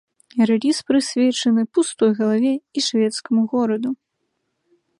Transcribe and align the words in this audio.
Рэліз 0.49 0.77
прысвечаны 0.87 1.65
пустой 1.77 2.11
галаве 2.21 2.53
і 2.81 2.85
шведскаму 2.89 3.41
гораду. 3.53 3.89